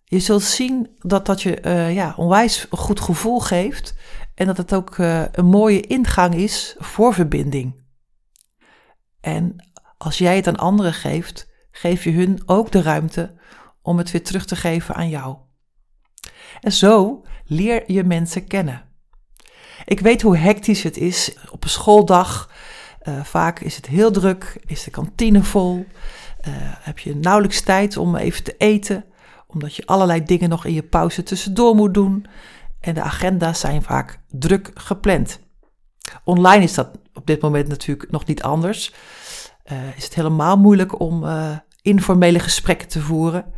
Je 0.03 0.19
zult 0.19 0.43
zien 0.43 0.95
dat 0.98 1.25
dat 1.25 1.41
je 1.41 1.62
uh, 1.65 1.93
ja, 1.93 2.13
onwijs 2.17 2.67
goed 2.69 3.00
gevoel 3.00 3.39
geeft 3.39 3.95
en 4.36 4.45
dat 4.45 4.57
het 4.57 4.74
ook 4.74 4.98
uh, 4.98 5.24
een 5.31 5.45
mooie 5.45 5.81
ingang 5.81 6.34
is 6.34 6.75
voor 6.77 7.13
verbinding. 7.13 7.84
En 9.22 9.72
als 9.98 10.17
jij 10.17 10.36
het 10.36 10.48
aan 10.48 10.55
anderen 10.55 10.93
geeft, 10.93 11.48
geef 11.72 12.03
je 12.03 12.12
hun 12.12 12.41
ook 12.45 12.72
de 12.72 12.81
ruimte 12.81 13.36
om 13.81 13.98
het 13.98 14.12
weer 14.12 14.24
terug 14.24 14.45
te 14.45 14.55
geven 14.55 14.95
aan 14.95 15.10
jou. 15.10 15.38
En 16.62 16.72
zo 16.72 17.25
leer 17.45 17.91
je 17.91 18.03
mensen 18.03 18.48
kennen. 18.48 18.86
Ik 19.86 20.00
weet 20.00 20.22
hoe 20.22 20.38
hectisch 20.38 20.84
het 20.84 20.98
is 20.98 21.36
op 21.51 21.63
een 21.63 21.69
schooldag. 21.69 22.53
Uh, 23.07 23.24
vaak 23.24 23.59
is 23.59 23.75
het 23.75 23.85
heel 23.85 24.12
druk, 24.12 24.57
is 24.65 24.83
de 24.83 24.91
kantine 24.91 25.43
vol, 25.43 25.85
uh, 26.47 26.53
heb 26.59 27.00
je 27.00 27.15
nauwelijks 27.15 27.62
tijd 27.62 27.97
om 27.97 28.15
even 28.15 28.43
te 28.43 28.55
eten, 28.57 29.05
omdat 29.47 29.75
je 29.75 29.85
allerlei 29.85 30.24
dingen 30.24 30.50
nog 30.50 30.65
in 30.65 30.74
je 30.74 30.83
pauze 30.83 31.24
tussendoor 31.24 31.75
moet 31.75 31.93
doen. 31.93 32.25
En 32.79 32.93
de 32.93 33.01
agenda's 33.01 33.59
zijn 33.59 33.83
vaak 33.83 34.19
druk 34.29 34.71
gepland. 34.74 35.39
Online 36.24 36.63
is 36.63 36.74
dat 36.74 36.89
op 37.13 37.25
dit 37.25 37.41
moment 37.41 37.67
natuurlijk 37.67 38.12
nog 38.12 38.25
niet 38.25 38.43
anders. 38.43 38.93
Uh, 39.71 39.97
is 39.97 40.03
het 40.03 40.15
helemaal 40.15 40.57
moeilijk 40.57 41.00
om 41.00 41.25
informele 41.81 42.39
gesprekken 42.39 42.88
te 42.88 43.01
voeren. 43.01 43.53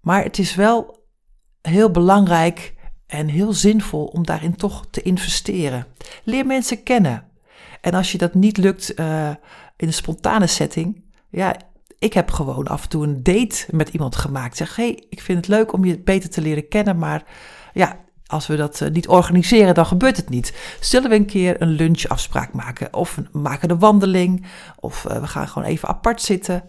Maar 0.00 0.22
het 0.22 0.38
is 0.38 0.54
wel 0.54 1.06
heel 1.62 1.90
belangrijk 1.90 2.74
en 3.06 3.28
heel 3.28 3.52
zinvol 3.52 4.04
om 4.04 4.26
daarin 4.26 4.56
toch 4.56 4.86
te 4.90 5.02
investeren. 5.02 5.86
Leer 6.24 6.46
mensen 6.46 6.82
kennen. 6.82 7.27
En 7.80 7.94
als 7.94 8.12
je 8.12 8.18
dat 8.18 8.34
niet 8.34 8.56
lukt 8.56 9.00
uh, 9.00 9.28
in 9.76 9.86
een 9.86 9.92
spontane 9.92 10.46
setting, 10.46 11.04
ja, 11.30 11.56
ik 11.98 12.12
heb 12.12 12.30
gewoon 12.30 12.66
af 12.66 12.82
en 12.82 12.88
toe 12.88 13.04
een 13.04 13.22
date 13.22 13.66
met 13.70 13.88
iemand 13.88 14.16
gemaakt. 14.16 14.56
Zeg, 14.56 14.76
hey, 14.76 15.04
ik 15.10 15.20
vind 15.20 15.38
het 15.38 15.48
leuk 15.48 15.72
om 15.72 15.84
je 15.84 15.98
beter 15.98 16.30
te 16.30 16.40
leren 16.40 16.68
kennen, 16.68 16.98
maar 16.98 17.24
ja, 17.72 17.96
als 18.26 18.46
we 18.46 18.56
dat 18.56 18.80
eh, 18.80 18.90
niet 18.90 19.08
organiseren, 19.08 19.74
dan 19.74 19.86
gebeurt 19.86 20.16
het 20.16 20.28
niet. 20.28 20.76
Zullen 20.80 21.10
we 21.10 21.16
een 21.16 21.26
keer 21.26 21.62
een 21.62 21.68
lunchafspraak 21.68 22.52
maken? 22.52 22.94
Of 22.94 23.18
maken 23.32 23.70
een 23.70 23.78
wandeling? 23.78 24.46
Of 24.80 25.04
uh, 25.04 25.20
we 25.20 25.26
gaan 25.26 25.48
gewoon 25.48 25.68
even 25.68 25.88
apart 25.88 26.22
zitten? 26.22 26.64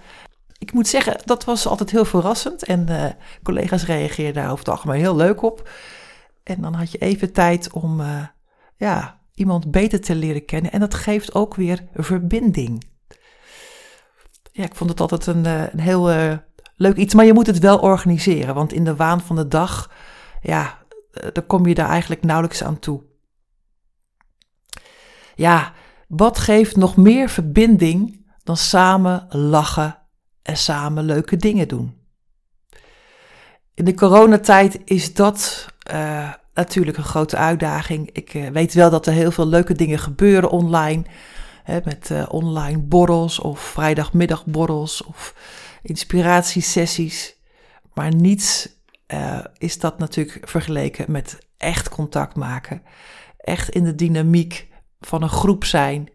Ik 0.57 0.73
moet 0.73 0.87
zeggen, 0.87 1.17
dat 1.25 1.43
was 1.43 1.67
altijd 1.67 1.91
heel 1.91 2.05
verrassend. 2.05 2.63
En 2.63 2.87
collega's 3.43 3.85
reageerden 3.85 4.33
daar 4.33 4.51
over 4.51 4.65
het 4.65 4.69
algemeen 4.69 4.99
heel 4.99 5.15
leuk 5.15 5.41
op. 5.41 5.69
En 6.43 6.61
dan 6.61 6.73
had 6.73 6.91
je 6.91 6.97
even 6.97 7.33
tijd 7.33 7.71
om 7.71 8.01
ja, 8.77 9.18
iemand 9.39 9.71
beter 9.71 10.01
te 10.01 10.15
leren 10.15 10.45
kennen. 10.45 10.71
En 10.71 10.79
dat 10.79 10.93
geeft 10.93 11.33
ook 11.33 11.55
weer 11.55 11.87
verbinding. 11.93 12.83
Ja, 14.51 14.63
ik 14.63 14.75
vond 14.75 14.89
het 14.89 14.99
altijd 14.99 15.25
een, 15.25 15.45
een 15.45 15.79
heel 15.79 16.07
leuk 16.75 16.95
iets. 16.95 17.13
Maar 17.13 17.25
je 17.25 17.33
moet 17.33 17.47
het 17.47 17.59
wel 17.59 17.79
organiseren. 17.79 18.55
Want 18.55 18.73
in 18.73 18.83
de 18.83 18.95
waan 18.95 19.21
van 19.21 19.35
de 19.35 19.47
dag 19.47 19.89
ja, 20.41 20.77
eh, 21.11 21.27
dan 21.33 21.45
kom 21.45 21.65
je 21.65 21.75
daar 21.75 21.89
eigenlijk 21.89 22.23
nauwelijks 22.23 22.63
aan 22.63 22.79
toe. 22.79 23.03
Ja, 25.35 25.73
wat 26.07 26.39
geeft 26.39 26.75
nog 26.75 26.97
meer 26.97 27.29
verbinding 27.29 28.27
dan 28.43 28.57
samen 28.57 29.25
lachen 29.29 29.97
en 30.41 30.57
samen 30.57 31.03
leuke 31.03 31.35
dingen 31.35 31.67
doen? 31.67 31.97
In 33.73 33.85
de 33.85 33.93
coronatijd 33.93 34.81
is 34.85 35.13
dat 35.13 35.67
natuurlijk 36.59 36.97
een 36.97 37.03
grote 37.03 37.37
uitdaging. 37.37 38.09
Ik 38.11 38.33
uh, 38.33 38.47
weet 38.47 38.73
wel 38.73 38.89
dat 38.89 39.07
er 39.07 39.13
heel 39.13 39.31
veel 39.31 39.47
leuke 39.47 39.73
dingen 39.73 39.99
gebeuren 39.99 40.49
online. 40.49 41.03
Hè, 41.63 41.79
met 41.83 42.09
uh, 42.11 42.25
online 42.27 42.79
borrels 42.79 43.39
of 43.39 43.59
vrijdagmiddagborrels 43.59 45.03
of 45.03 45.35
inspiratiesessies. 45.81 47.35
Maar 47.93 48.15
niets 48.15 48.69
uh, 49.07 49.39
is 49.57 49.79
dat 49.79 49.99
natuurlijk 49.99 50.49
vergeleken 50.49 51.11
met 51.11 51.37
echt 51.57 51.89
contact 51.89 52.35
maken. 52.35 52.81
Echt 53.37 53.69
in 53.69 53.83
de 53.83 53.95
dynamiek 53.95 54.67
van 54.99 55.21
een 55.21 55.29
groep 55.29 55.65
zijn. 55.65 56.09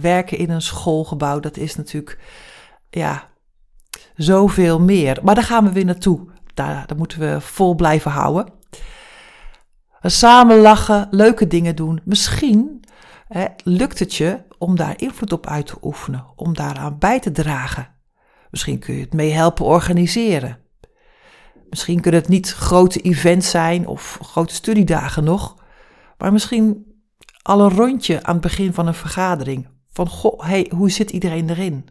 Werken 0.00 0.38
in 0.38 0.50
een 0.50 0.62
schoolgebouw, 0.62 1.40
dat 1.40 1.56
is 1.56 1.76
natuurlijk, 1.76 2.18
ja, 2.90 3.28
zoveel 4.14 4.80
meer. 4.80 5.18
Maar 5.22 5.34
daar 5.34 5.44
gaan 5.44 5.64
we 5.64 5.72
weer 5.72 5.84
naartoe. 5.84 6.28
Daar, 6.54 6.86
daar 6.86 6.96
moeten 6.96 7.18
we 7.20 7.40
vol 7.40 7.74
blijven 7.74 8.10
houden. 8.10 8.59
Samen 10.02 10.58
lachen, 10.58 11.08
leuke 11.10 11.46
dingen 11.46 11.76
doen. 11.76 12.00
Misschien 12.04 12.84
hè, 13.28 13.46
lukt 13.64 13.98
het 13.98 14.14
je 14.14 14.42
om 14.58 14.76
daar 14.76 15.00
invloed 15.00 15.32
op 15.32 15.46
uit 15.46 15.66
te 15.66 15.76
oefenen, 15.82 16.26
om 16.36 16.54
daaraan 16.54 16.98
bij 16.98 17.20
te 17.20 17.30
dragen. 17.30 17.88
Misschien 18.50 18.78
kun 18.78 18.94
je 18.94 19.00
het 19.00 19.12
mee 19.12 19.30
helpen 19.30 19.64
organiseren. 19.64 20.58
Misschien 21.70 22.00
kunnen 22.00 22.20
het 22.20 22.28
niet 22.28 22.52
grote 22.52 23.00
events 23.00 23.50
zijn 23.50 23.86
of 23.86 24.18
grote 24.22 24.54
studiedagen 24.54 25.24
nog, 25.24 25.56
maar 26.18 26.32
misschien 26.32 26.94
al 27.42 27.60
een 27.60 27.70
rondje 27.70 28.22
aan 28.22 28.32
het 28.32 28.42
begin 28.42 28.74
van 28.74 28.86
een 28.86 28.94
vergadering. 28.94 29.68
Van 29.88 30.08
goh, 30.08 30.40
hey, 30.40 30.72
hoe 30.74 30.90
zit 30.90 31.10
iedereen 31.10 31.50
erin? 31.50 31.88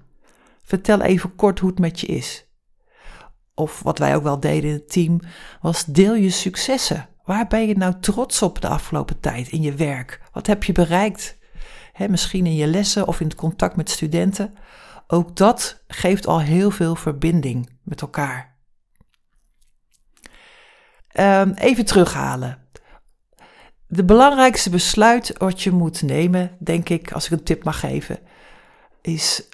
Vertel 0.64 1.02
even 1.02 1.36
kort 1.36 1.60
hoe 1.60 1.70
het 1.70 1.80
met 1.80 2.00
je 2.00 2.08
is. 2.08 2.48
Of 3.54 3.84
wat 3.84 3.98
wij 3.98 4.16
ook 4.16 4.24
wel 4.24 4.40
deden 4.40 4.70
in 4.70 4.76
het 4.76 4.90
team, 4.90 5.20
was 5.62 5.86
deel 5.86 6.16
je 6.16 6.30
successen. 6.30 7.10
Waar 7.30 7.48
ben 7.48 7.68
je 7.68 7.78
nou 7.78 8.00
trots 8.00 8.42
op 8.42 8.62
de 8.62 8.68
afgelopen 8.68 9.20
tijd 9.20 9.48
in 9.48 9.62
je 9.62 9.74
werk? 9.74 10.22
Wat 10.32 10.48
heb 10.48 10.64
je 10.64 10.72
bereikt? 10.72 11.38
misschien 12.08 12.46
in 12.46 12.56
je 12.56 12.68
lessen 12.68 13.08
of 13.08 13.20
in 13.20 13.28
het 13.28 13.36
contact 13.36 13.76
met 13.76 13.90
studenten. 13.90 14.54
Ook 15.08 15.36
dat 15.36 15.84
geeft 15.88 16.28
al 16.28 16.42
heel 16.42 16.72
veel 16.72 16.96
verbinding 16.96 17.70
met 17.84 18.02
elkaar. 18.02 18.56
Um, 21.20 21.52
even 21.54 21.86
terughalen. 21.86 22.68
De 23.88 24.06
belangrijkste 24.06 24.70
besluit 24.70 25.38
wat 25.38 25.62
je 25.62 25.72
moet 25.72 26.02
nemen, 26.02 26.58
denk 26.60 26.90
ik, 26.90 27.12
als 27.12 27.26
ik 27.26 27.32
een 27.32 27.44
tip 27.44 27.64
mag 27.64 27.80
geven, 27.80 28.20
is 29.02 29.48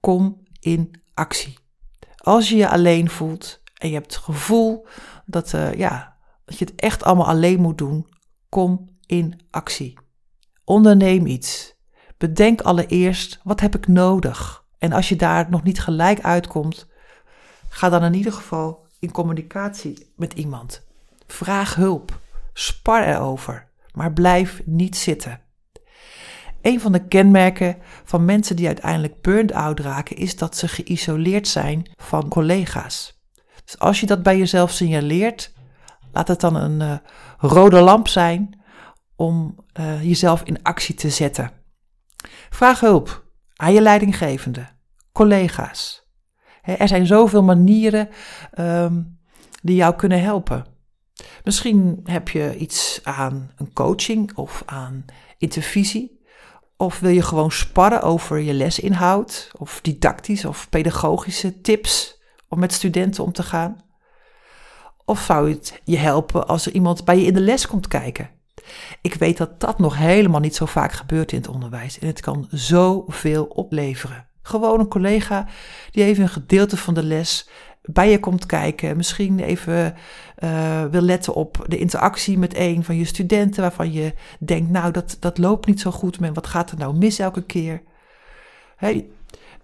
kom 0.00 0.42
in 0.60 1.02
actie. 1.14 1.58
Als 2.16 2.48
je 2.48 2.56
je 2.56 2.68
alleen 2.68 3.10
voelt 3.10 3.62
en 3.74 3.88
je 3.88 3.94
hebt 3.94 4.14
het 4.14 4.24
gevoel 4.24 4.86
dat, 5.26 5.52
uh, 5.52 5.74
ja, 5.74 6.09
dat 6.50 6.58
je 6.58 6.64
het 6.64 6.74
echt 6.74 7.02
allemaal 7.02 7.26
alleen 7.26 7.60
moet 7.60 7.78
doen, 7.78 8.06
kom 8.48 8.88
in 9.06 9.40
actie. 9.50 9.98
Onderneem 10.64 11.26
iets. 11.26 11.74
Bedenk 12.18 12.60
allereerst, 12.60 13.40
wat 13.42 13.60
heb 13.60 13.74
ik 13.74 13.86
nodig? 13.86 14.64
En 14.78 14.92
als 14.92 15.08
je 15.08 15.16
daar 15.16 15.50
nog 15.50 15.62
niet 15.62 15.80
gelijk 15.80 16.20
uitkomt, 16.20 16.88
ga 17.68 17.88
dan 17.88 18.04
in 18.04 18.14
ieder 18.14 18.32
geval 18.32 18.86
in 18.98 19.10
communicatie 19.10 20.12
met 20.16 20.32
iemand. 20.32 20.86
Vraag 21.26 21.74
hulp. 21.74 22.20
Spar 22.52 23.06
erover. 23.06 23.68
Maar 23.92 24.12
blijf 24.12 24.62
niet 24.64 24.96
zitten. 24.96 25.40
Een 26.62 26.80
van 26.80 26.92
de 26.92 27.06
kenmerken 27.06 27.76
van 28.04 28.24
mensen 28.24 28.56
die 28.56 28.66
uiteindelijk 28.66 29.20
burn-out 29.20 29.80
raken 29.80 30.16
is 30.16 30.36
dat 30.36 30.56
ze 30.56 30.68
geïsoleerd 30.68 31.48
zijn 31.48 31.90
van 31.96 32.28
collega's. 32.28 33.22
Dus 33.64 33.78
als 33.78 34.00
je 34.00 34.06
dat 34.06 34.22
bij 34.22 34.38
jezelf 34.38 34.70
signaleert, 34.70 35.52
laat 36.12 36.28
het 36.28 36.40
dan 36.40 36.54
een 36.54 36.80
uh, 36.80 36.96
rode 37.38 37.80
lamp 37.80 38.08
zijn 38.08 38.60
om 39.16 39.64
uh, 39.80 40.02
jezelf 40.02 40.42
in 40.42 40.62
actie 40.62 40.94
te 40.94 41.10
zetten. 41.10 41.50
Vraag 42.50 42.80
hulp 42.80 43.24
aan 43.54 43.72
je 43.72 43.80
leidinggevende, 43.80 44.66
collega's. 45.12 46.08
er 46.62 46.88
zijn 46.88 47.06
zoveel 47.06 47.42
manieren 47.42 48.08
um, 48.58 49.18
die 49.62 49.76
jou 49.76 49.94
kunnen 49.94 50.22
helpen. 50.22 50.64
Misschien 51.44 52.00
heb 52.04 52.28
je 52.28 52.56
iets 52.56 53.00
aan 53.02 53.50
een 53.56 53.72
coaching 53.72 54.36
of 54.36 54.62
aan 54.66 55.04
intervisie. 55.38 56.18
Of 56.76 56.98
wil 57.00 57.10
je 57.10 57.22
gewoon 57.22 57.52
sparren 57.52 58.02
over 58.02 58.38
je 58.38 58.54
lesinhoud, 58.54 59.50
of 59.58 59.80
didactisch 59.80 60.44
of 60.44 60.68
pedagogische 60.68 61.60
tips 61.60 62.20
om 62.48 62.58
met 62.58 62.72
studenten 62.72 63.24
om 63.24 63.32
te 63.32 63.42
gaan? 63.42 63.89
Of 65.10 65.20
zou 65.20 65.50
het 65.50 65.80
je 65.84 65.96
helpen 65.96 66.46
als 66.46 66.66
er 66.66 66.72
iemand 66.72 67.04
bij 67.04 67.18
je 67.18 67.26
in 67.26 67.34
de 67.34 67.40
les 67.40 67.66
komt 67.66 67.88
kijken? 67.88 68.30
Ik 69.00 69.14
weet 69.14 69.36
dat 69.36 69.60
dat 69.60 69.78
nog 69.78 69.96
helemaal 69.96 70.40
niet 70.40 70.54
zo 70.54 70.66
vaak 70.66 70.92
gebeurt 70.92 71.32
in 71.32 71.38
het 71.38 71.48
onderwijs 71.48 71.98
en 71.98 72.06
het 72.06 72.20
kan 72.20 72.46
zoveel 72.50 73.44
opleveren. 73.44 74.26
Gewoon 74.42 74.80
een 74.80 74.88
collega 74.88 75.46
die 75.90 76.04
even 76.04 76.22
een 76.22 76.28
gedeelte 76.28 76.76
van 76.76 76.94
de 76.94 77.02
les 77.02 77.48
bij 77.82 78.10
je 78.10 78.20
komt 78.20 78.46
kijken. 78.46 78.96
Misschien 78.96 79.40
even 79.40 79.94
uh, 80.44 80.84
wil 80.84 81.02
letten 81.02 81.34
op 81.34 81.64
de 81.66 81.78
interactie 81.78 82.38
met 82.38 82.56
een 82.56 82.84
van 82.84 82.96
je 82.96 83.04
studenten. 83.04 83.62
Waarvan 83.62 83.92
je 83.92 84.14
denkt, 84.38 84.70
nou 84.70 84.92
dat, 84.92 85.16
dat 85.20 85.38
loopt 85.38 85.66
niet 85.66 85.80
zo 85.80 85.90
goed. 85.90 86.20
Maar 86.20 86.32
wat 86.32 86.46
gaat 86.46 86.70
er 86.70 86.78
nou 86.78 86.96
mis 86.96 87.18
elke 87.18 87.42
keer? 87.42 87.82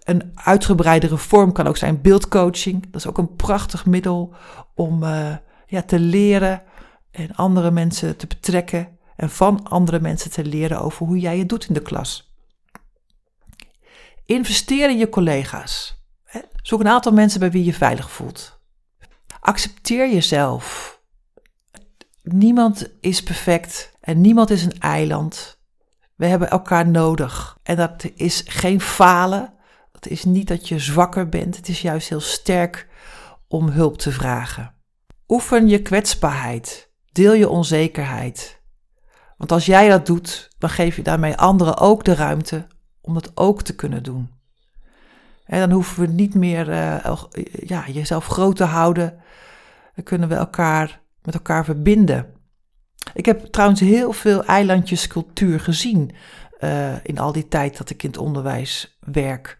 Een 0.06 0.32
uitgebreidere 0.34 1.16
vorm 1.16 1.52
kan 1.52 1.66
ook 1.66 1.76
zijn 1.76 2.00
beeldcoaching. 2.00 2.82
Dat 2.82 3.00
is 3.00 3.06
ook 3.06 3.18
een 3.18 3.36
prachtig 3.36 3.86
middel 3.86 4.34
om 4.74 5.02
uh, 5.02 5.36
ja, 5.66 5.82
te 5.82 5.98
leren 5.98 6.62
en 7.10 7.34
andere 7.34 7.70
mensen 7.70 8.16
te 8.16 8.26
betrekken. 8.26 8.98
En 9.16 9.30
van 9.30 9.68
andere 9.68 10.00
mensen 10.00 10.30
te 10.30 10.44
leren 10.44 10.80
over 10.80 11.06
hoe 11.06 11.18
jij 11.18 11.38
het 11.38 11.48
doet 11.48 11.68
in 11.68 11.74
de 11.74 11.82
klas. 11.82 12.34
Investeer 14.24 14.90
in 14.90 14.98
je 14.98 15.08
collega's. 15.08 16.04
Zoek 16.62 16.80
een 16.80 16.88
aantal 16.88 17.12
mensen 17.12 17.40
bij 17.40 17.50
wie 17.50 17.64
je 17.64 17.74
veilig 17.74 18.10
voelt. 18.10 18.60
Accepteer 19.40 20.12
jezelf. 20.12 21.00
Niemand 22.22 22.88
is 23.00 23.22
perfect 23.22 23.92
en 24.00 24.20
niemand 24.20 24.50
is 24.50 24.64
een 24.64 24.78
eiland. 24.78 25.58
We 26.14 26.26
hebben 26.26 26.50
elkaar 26.50 26.88
nodig. 26.88 27.58
En 27.62 27.76
dat 27.76 28.10
is 28.14 28.42
geen 28.46 28.80
falen. 28.80 29.54
Is 30.06 30.24
niet 30.24 30.48
dat 30.48 30.68
je 30.68 30.78
zwakker 30.78 31.28
bent. 31.28 31.56
Het 31.56 31.68
is 31.68 31.82
juist 31.82 32.08
heel 32.08 32.20
sterk 32.20 32.88
om 33.48 33.68
hulp 33.68 33.98
te 33.98 34.12
vragen. 34.12 34.74
Oefen 35.28 35.68
je 35.68 35.82
kwetsbaarheid. 35.82 36.90
Deel 37.12 37.32
je 37.32 37.48
onzekerheid. 37.48 38.62
Want 39.36 39.52
als 39.52 39.66
jij 39.66 39.88
dat 39.88 40.06
doet, 40.06 40.50
dan 40.58 40.70
geef 40.70 40.96
je 40.96 41.02
daarmee 41.02 41.36
anderen 41.36 41.76
ook 41.76 42.04
de 42.04 42.14
ruimte 42.14 42.66
om 43.00 43.14
dat 43.14 43.30
ook 43.34 43.62
te 43.62 43.74
kunnen 43.74 44.02
doen. 44.02 44.30
En 45.44 45.60
dan 45.60 45.70
hoeven 45.70 46.00
we 46.00 46.12
niet 46.12 46.34
meer 46.34 46.68
uh, 46.68 47.22
ja, 47.52 47.84
jezelf 47.88 48.26
groot 48.26 48.56
te 48.56 48.64
houden. 48.64 49.22
Dan 49.94 50.04
kunnen 50.04 50.28
we 50.28 50.34
elkaar 50.34 51.00
met 51.22 51.34
elkaar 51.34 51.64
verbinden. 51.64 52.26
Ik 53.14 53.26
heb 53.26 53.44
trouwens 53.44 53.80
heel 53.80 54.12
veel 54.12 54.44
eilandjescultuur 54.44 55.60
gezien 55.60 56.10
uh, 56.60 57.04
in 57.04 57.18
al 57.18 57.32
die 57.32 57.48
tijd 57.48 57.76
dat 57.78 57.90
ik 57.90 58.02
in 58.02 58.08
het 58.08 58.18
onderwijs 58.18 58.98
werk. 59.00 59.58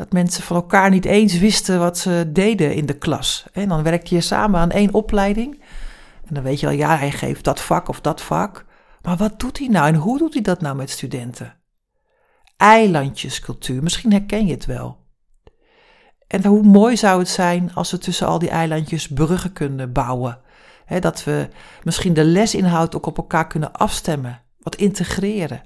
Dat 0.00 0.12
mensen 0.12 0.42
van 0.42 0.56
elkaar 0.56 0.90
niet 0.90 1.04
eens 1.04 1.38
wisten 1.38 1.78
wat 1.78 1.98
ze 1.98 2.30
deden 2.32 2.74
in 2.74 2.86
de 2.86 2.98
klas. 2.98 3.46
En 3.52 3.68
dan 3.68 3.82
werkte 3.82 4.14
je 4.14 4.20
samen 4.20 4.60
aan 4.60 4.70
één 4.70 4.94
opleiding. 4.94 5.62
En 6.26 6.34
dan 6.34 6.42
weet 6.42 6.60
je 6.60 6.66
al, 6.66 6.72
ja, 6.72 6.96
hij 6.96 7.10
geeft 7.10 7.44
dat 7.44 7.60
vak 7.60 7.88
of 7.88 8.00
dat 8.00 8.20
vak. 8.20 8.64
Maar 9.02 9.16
wat 9.16 9.40
doet 9.40 9.58
hij 9.58 9.68
nou 9.68 9.86
en 9.86 9.94
hoe 9.94 10.18
doet 10.18 10.32
hij 10.32 10.42
dat 10.42 10.60
nou 10.60 10.76
met 10.76 10.90
studenten? 10.90 11.56
Eilandjescultuur, 12.56 13.82
misschien 13.82 14.12
herken 14.12 14.46
je 14.46 14.52
het 14.52 14.66
wel. 14.66 14.98
En 16.26 16.44
hoe 16.44 16.62
mooi 16.62 16.96
zou 16.96 17.18
het 17.18 17.28
zijn 17.28 17.74
als 17.74 17.90
we 17.90 17.98
tussen 17.98 18.26
al 18.26 18.38
die 18.38 18.50
eilandjes 18.50 19.08
bruggen 19.08 19.52
kunnen 19.52 19.92
bouwen. 19.92 20.38
dat 21.00 21.24
we 21.24 21.48
misschien 21.82 22.14
de 22.14 22.24
lesinhoud 22.24 22.94
ook 22.96 23.06
op 23.06 23.16
elkaar 23.16 23.46
kunnen 23.46 23.72
afstemmen, 23.72 24.42
wat 24.58 24.76
integreren. 24.76 25.62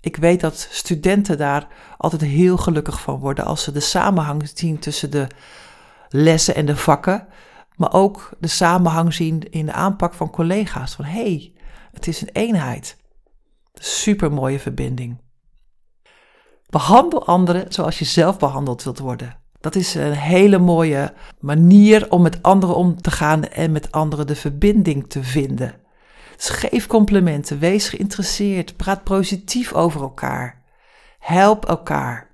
Ik 0.00 0.16
weet 0.16 0.40
dat 0.40 0.68
studenten 0.70 1.38
daar 1.38 1.66
altijd 1.96 2.22
heel 2.22 2.56
gelukkig 2.56 3.00
van 3.00 3.18
worden 3.18 3.44
als 3.44 3.62
ze 3.62 3.72
de 3.72 3.80
samenhang 3.80 4.50
zien 4.54 4.78
tussen 4.78 5.10
de 5.10 5.26
lessen 6.08 6.54
en 6.54 6.66
de 6.66 6.76
vakken, 6.76 7.26
maar 7.76 7.92
ook 7.92 8.30
de 8.38 8.48
samenhang 8.48 9.14
zien 9.14 9.50
in 9.50 9.66
de 9.66 9.72
aanpak 9.72 10.14
van 10.14 10.30
collega's. 10.30 10.94
Van 10.94 11.04
hé, 11.04 11.22
hey, 11.22 11.52
het 11.92 12.06
is 12.06 12.20
een 12.20 12.30
eenheid. 12.32 12.96
Super 13.74 14.32
mooie 14.32 14.58
verbinding. 14.58 15.18
Behandel 16.66 17.26
anderen 17.26 17.72
zoals 17.72 17.98
je 17.98 18.04
zelf 18.04 18.38
behandeld 18.38 18.82
wilt 18.82 18.98
worden. 18.98 19.36
Dat 19.60 19.74
is 19.74 19.94
een 19.94 20.12
hele 20.12 20.58
mooie 20.58 21.12
manier 21.40 22.10
om 22.10 22.22
met 22.22 22.42
anderen 22.42 22.76
om 22.76 23.00
te 23.00 23.10
gaan 23.10 23.44
en 23.44 23.72
met 23.72 23.92
anderen 23.92 24.26
de 24.26 24.36
verbinding 24.36 25.08
te 25.08 25.22
vinden. 25.22 25.74
Dus 26.36 26.48
geef 26.48 26.86
complimenten, 26.86 27.58
wees 27.58 27.88
geïnteresseerd, 27.88 28.76
praat 28.76 29.04
positief 29.04 29.72
over 29.72 30.00
elkaar. 30.00 30.62
Help 31.18 31.64
elkaar. 31.64 32.30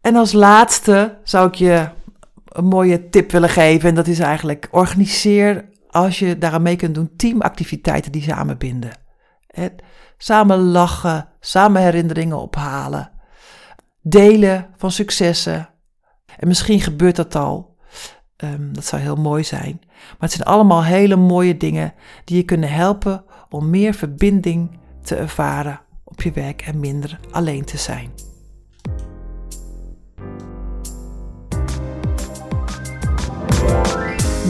En 0.00 0.16
als 0.16 0.32
laatste 0.32 1.18
zou 1.22 1.48
ik 1.48 1.54
je 1.54 1.88
een 2.44 2.64
mooie 2.64 3.08
tip 3.08 3.30
willen 3.30 3.48
geven. 3.48 3.88
En 3.88 3.94
dat 3.94 4.06
is 4.06 4.18
eigenlijk 4.18 4.68
organiseer, 4.70 5.68
als 5.88 6.18
je 6.18 6.38
daaraan 6.38 6.62
mee 6.62 6.76
kunt 6.76 6.94
doen, 6.94 7.16
teamactiviteiten 7.16 8.12
die 8.12 8.22
samenbinden. 8.22 8.92
samen 10.16 10.58
lachen, 10.58 11.28
samen 11.40 11.82
herinneringen 11.82 12.40
ophalen. 12.40 13.10
Delen 14.02 14.68
van 14.76 14.90
successen, 14.90 15.68
en 16.36 16.48
misschien 16.48 16.80
gebeurt 16.80 17.16
dat 17.16 17.34
al. 17.34 17.73
Um, 18.36 18.72
dat 18.72 18.84
zou 18.84 19.02
heel 19.02 19.16
mooi 19.16 19.44
zijn. 19.44 19.80
Maar 19.86 20.16
het 20.18 20.32
zijn 20.32 20.48
allemaal 20.48 20.84
hele 20.84 21.16
mooie 21.16 21.56
dingen 21.56 21.94
die 22.24 22.36
je 22.36 22.42
kunnen 22.42 22.72
helpen 22.72 23.24
om 23.48 23.70
meer 23.70 23.94
verbinding 23.94 24.78
te 25.02 25.16
ervaren 25.16 25.80
op 26.04 26.22
je 26.22 26.32
werk 26.32 26.62
en 26.62 26.80
minder 26.80 27.18
alleen 27.30 27.64
te 27.64 27.76
zijn. 27.76 28.10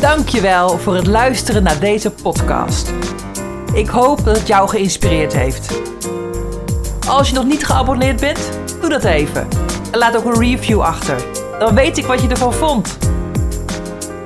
Dankjewel 0.00 0.78
voor 0.78 0.94
het 0.94 1.06
luisteren 1.06 1.62
naar 1.62 1.80
deze 1.80 2.10
podcast. 2.10 2.92
Ik 3.74 3.88
hoop 3.88 4.24
dat 4.24 4.36
het 4.38 4.46
jou 4.46 4.68
geïnspireerd 4.68 5.32
heeft. 5.32 5.80
Als 7.08 7.28
je 7.28 7.34
nog 7.34 7.44
niet 7.44 7.66
geabonneerd 7.66 8.20
bent, 8.20 8.58
doe 8.80 8.90
dat 8.90 9.04
even. 9.04 9.48
En 9.90 9.98
laat 9.98 10.16
ook 10.16 10.24
een 10.24 10.40
review 10.40 10.80
achter. 10.80 11.24
Dan 11.58 11.74
weet 11.74 11.98
ik 11.98 12.04
wat 12.04 12.22
je 12.22 12.28
ervan 12.28 12.52
vond. 12.52 12.98